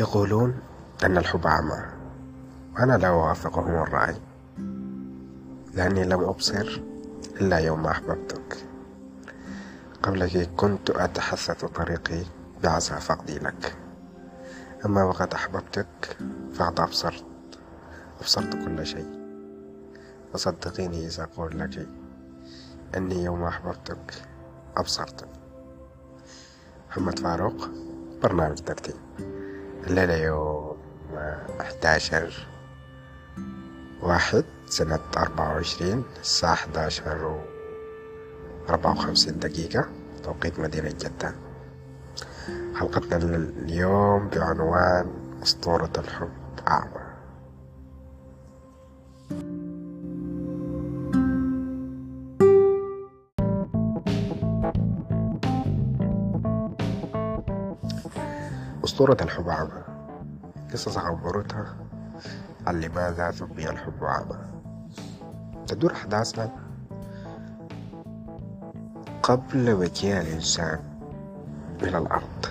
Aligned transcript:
يقولون 0.00 0.60
أن 1.04 1.18
الحب 1.18 1.46
أعمى 1.46 1.84
وأنا 2.74 2.98
لا 2.98 3.08
أوافقهم 3.08 3.82
الرأي 3.82 4.16
لأني 5.74 6.04
لم 6.04 6.20
أبصر 6.20 6.80
إلا 7.40 7.58
يوم 7.58 7.86
أحببتك. 7.86 8.56
قبلك 10.02 10.50
كنت 10.56 10.90
أتحسس 10.90 11.64
طريقي 11.64 12.24
بعسى 12.62 12.94
فقدي 12.94 13.38
لك. 13.38 13.76
أما 14.84 15.04
وقد 15.04 15.34
أحببتك 15.34 16.16
فقد 16.52 16.80
أبصرت 16.80 17.24
أبصرت 18.20 18.52
كل 18.64 18.86
شيء. 18.86 19.18
وصدقيني 20.34 21.06
إذا 21.06 21.22
أقول 21.22 21.58
لك 21.58 21.88
أني 22.96 23.24
يوم 23.24 23.42
أحببتك 23.44 24.14
أبصرتك 24.76 25.28
محمد 26.88 27.18
فاروق 27.18 27.68
برنامج 28.22 28.58
ترتيب. 28.58 28.96
الليلة 29.88 30.14
يوم 30.14 30.76
11 31.60 32.46
واحد 34.02 34.44
سنة 34.66 35.00
أربعة 35.16 35.54
وعشرين 35.54 36.04
الساعة 36.20 36.52
11 36.52 37.24
و 37.24 37.40
54 38.68 39.38
دقيقة 39.38 39.88
توقيت 40.24 40.60
مدينة 40.60 40.88
جدة. 40.88 41.34
حلقتنا 42.74 43.36
اليوم 43.36 44.28
بعنوان 44.28 45.10
أسطورة 45.42 45.92
الحب 45.98 46.30
أعمى. 46.68 47.08
أسطورة 58.84 59.16
الحب 59.20 59.48
أعمى. 59.48 59.87
قصص 60.72 60.98
عبرتها 60.98 61.76
عن 62.66 62.80
لماذا 62.80 63.30
سمي 63.30 63.70
الحب 63.70 64.04
أعمى 64.04 64.38
تدور 65.66 65.92
أحداثنا 65.92 66.50
قبل 69.22 69.76
مجيء 69.76 70.20
الإنسان 70.20 70.78
إلى 71.82 71.98
الأرض. 71.98 72.46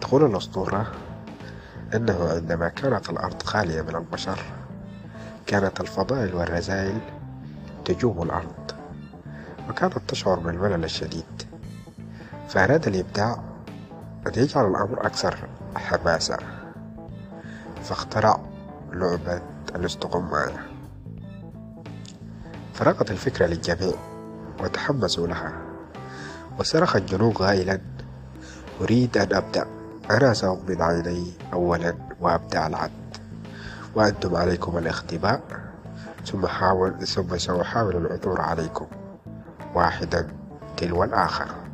تقول 0.00 0.24
الأسطورة 0.24 0.92
أنه 1.94 2.28
عندما 2.32 2.68
كانت 2.68 3.10
الأرض 3.10 3.42
خالية 3.42 3.82
من 3.82 3.96
البشر 3.96 4.40
كانت 5.46 5.80
الفضائل 5.80 6.34
والرذائل 6.34 7.00
تجوب 7.84 8.22
الأرض 8.22 8.70
وكانت 9.68 9.98
تشعر 10.08 10.38
بالملل 10.38 10.84
الشديد. 10.84 11.42
فأراد 12.48 12.86
الإبداع 12.86 13.38
أن 14.26 14.32
يجعل 14.36 14.70
الأمر 14.70 15.06
أكثر 15.06 15.48
حماسة. 15.76 16.38
فاخترع 17.86 18.40
لعبة 18.92 19.42
الاستغماية 19.74 20.66
فرقت 22.74 23.10
الفكرة 23.10 23.46
للجميع 23.46 23.94
وتحمسوا 24.60 25.26
لها. 25.26 25.52
وصرخ 26.58 26.96
الجنون 26.96 27.32
قائلا 27.32 27.80
أريد 28.80 29.18
أن 29.18 29.34
أبدأ. 29.34 29.66
أنا 30.10 30.34
سأغمض 30.34 30.82
عيني 30.82 31.32
أولا 31.52 31.94
وأبدأ 32.20 32.66
العد 32.66 32.90
وأنتم 33.94 34.36
عليكم 34.36 34.78
الاختباء. 34.78 35.42
ثم 36.26 36.46
حاول 36.46 37.06
ثم 37.06 37.38
سأحاول 37.38 37.96
العثور 37.96 38.40
عليكم. 38.40 38.86
واحدا 39.74 40.28
تلو 40.76 41.04
الآخر. 41.04 41.65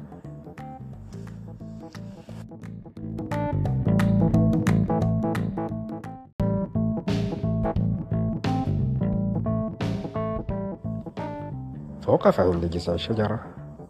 فوقف 12.12 12.40
عند 12.40 12.64
جذع 12.64 12.94
الشجرة 12.94 13.40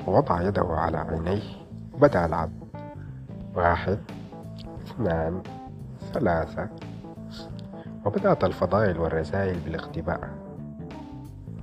ووضع 0.07 0.43
يده 0.43 0.67
على 0.69 0.99
عينيه 0.99 1.43
وبدأ 1.95 2.27
العد 2.27 2.53
واحد 3.55 3.99
اثنان 4.87 5.43
ثلاثة. 6.13 6.69
وبدأت 8.05 8.45
الفضائل 8.45 8.99
والرسائل 8.99 9.59
بالاختباء. 9.59 10.31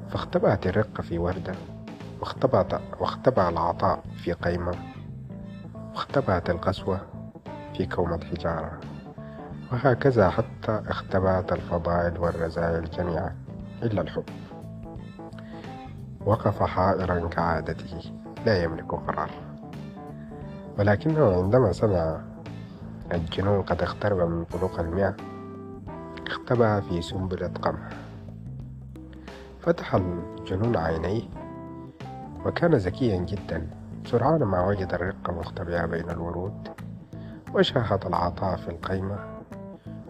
فاختبأت 0.10 0.68
الرقة 0.68 1.02
في 1.02 1.18
وردة 1.18 1.54
واختبأت 2.20 2.82
واختبأ 3.00 3.50
العطاء 3.50 4.04
في 4.24 4.34
قيمة 4.34 4.76
واختبأت 5.96 6.50
القسوة 6.50 7.02
في 7.78 7.86
كومة 7.86 8.20
حجارة. 8.24 8.80
وهكذا 9.72 10.30
حتى 10.30 10.82
اختبأت 10.88 11.52
الفضائل 11.52 12.18
والرسائل 12.18 12.90
جميعا 12.90 13.36
إلا 13.84 14.02
الحب. 14.02 14.49
وقف 16.30 16.64
حائرا 16.64 17.28
كعادته. 17.28 18.12
لا 18.46 18.64
يملك 18.64 18.92
قرار. 18.92 19.30
ولكنه 20.80 21.36
عندما 21.36 21.72
سمع 21.72 22.22
الجنون 23.14 23.62
قد 23.62 23.82
اقترب 23.82 24.30
من 24.30 24.44
بلوغ 24.44 24.80
المئة 24.80 25.16
اختبأ 26.28 26.80
في 26.80 27.02
سنبلة 27.02 27.48
قمح. 27.48 27.90
فتح 29.60 29.96
الجنون 29.96 30.78
عينيه 30.78 31.24
وكان 32.46 32.76
ذكيا 32.76 33.18
جدا. 33.18 33.68
سرعان 34.06 34.44
ما 34.44 34.68
وجد 34.68 34.94
الرقة 34.94 35.34
مختبئة 35.34 35.86
بين 35.86 36.10
الورود 36.10 36.68
وشاهد 37.54 38.06
العطاء 38.06 38.56
في 38.56 38.70
القيمة 38.70 39.20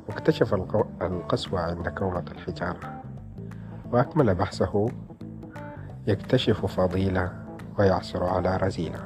واكتشف 0.09 0.53
القسوة 1.01 1.59
عند 1.59 1.87
كومة 1.89 2.25
الحجارة. 2.31 3.01
وأكمل 3.91 4.35
بحثه 4.35 4.87
يكتشف 6.07 6.65
فضيلة 6.65 7.31
ويعثر 7.79 8.23
على 8.23 8.57
رزيلة 8.57 8.99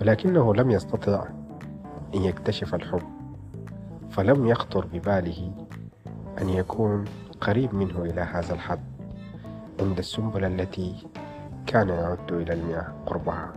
ولكنه 0.00 0.54
لم 0.54 0.70
يستطع 0.70 1.26
أن 2.14 2.22
يكتشف 2.24 2.74
الحب 2.74 3.02
فلم 4.10 4.46
يخطر 4.46 4.86
بباله 4.86 5.52
أن 6.40 6.48
يكون 6.48 7.04
قريب 7.40 7.74
منه 7.74 8.02
إلى 8.02 8.20
هذا 8.20 8.54
الحد 8.54 8.84
عند 9.80 9.98
السنبلة 9.98 10.46
التي 10.46 11.06
كان 11.66 11.88
يعد 11.88 12.32
إلى 12.32 12.52
المياه 12.52 12.92
قربها. 13.06 13.52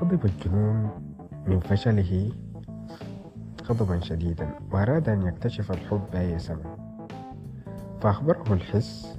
غضب 0.00 0.24
الجنون 0.24 0.90
من 1.46 1.60
فشله 1.60 2.32
غضبا 3.66 4.00
شديدا 4.00 4.54
وأراد 4.72 5.08
أن 5.08 5.22
يكتشف 5.22 5.70
الحب 5.70 6.00
بأي 6.12 6.38
سبب. 6.38 6.66
فأخبره 8.00 8.52
الحس 8.52 9.18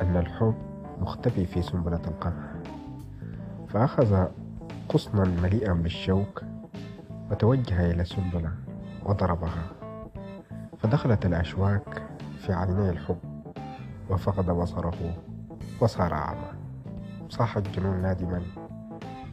أن 0.00 0.16
الحب 0.16 0.54
مختفي 1.00 1.46
في 1.46 1.62
سنبلة 1.62 2.00
القمح 2.06 2.54
فأخذ 3.68 4.26
قصنا 4.88 5.24
مليئا 5.24 5.72
بالشوك 5.72 6.42
وتوجه 7.30 7.90
إلى 7.90 8.02
السنبلة 8.02 8.52
وضربها. 9.04 9.62
فدخلت 10.78 11.26
الأشواك 11.26 12.02
في 12.38 12.52
عيني 12.52 12.90
الحب 12.90 13.18
وفقد 14.10 14.50
بصره 14.50 15.14
وصار 15.80 16.14
أعمى. 16.14 16.52
صاح 17.28 17.56
الجنون 17.56 18.02
نادما. 18.02 18.67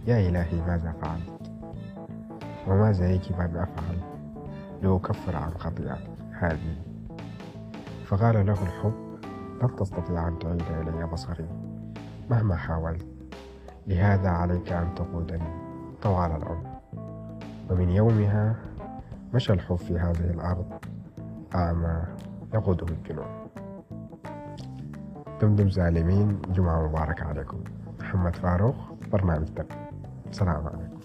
يا 0.07 0.29
إلهي 0.29 0.61
ماذا 0.61 0.91
فعلت؟ 1.01 1.51
وماذا 2.67 3.11
يجب 3.11 3.39
أن 3.39 3.57
أفعل 3.57 3.97
لأكفر 4.81 5.35
عن 5.35 5.51
خطيئتي 5.51 6.09
هذه. 6.39 6.77
فقال 8.05 8.45
له 8.45 8.53
الحب 8.63 8.93
لن 9.61 9.75
تستطيع 9.75 10.27
أن 10.27 10.39
تعيد 10.39 10.61
إلي 10.61 11.07
بصري. 11.07 11.47
مهما 12.29 12.55
حاولت 12.55 13.05
لهذا 13.87 14.29
عليك 14.29 14.71
أن 14.71 14.95
تقودني 14.95 15.49
طوال 16.01 16.31
العمر. 16.31 16.75
ومن 17.69 17.89
يومها 17.89 18.55
مشى 19.33 19.53
الحب 19.53 19.75
في 19.75 19.99
هذه 19.99 20.29
الأرض 20.31 20.65
أعمى 21.55 22.03
يقوده 22.53 22.85
الجنون 22.87 23.47
دمدم 25.41 25.69
زالمين 25.69 26.41
جمعة 26.41 26.87
مباركة 26.87 27.25
عليكم. 27.25 27.63
محمد 27.99 28.35
فاروق. 28.35 28.94
برنامج 29.15 29.47
تك 29.47 29.67
السلام 30.31 30.67
عليكم 30.67 30.99